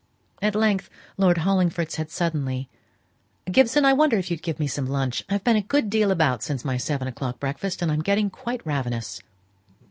[0.41, 2.67] At length Lord Hollingford said suddenly,
[3.51, 6.41] "Gibson, I wonder if you'd give me some lunch; I've been a good deal about
[6.41, 9.21] since my seven o'clock breakfast, and am getting quite ravenous."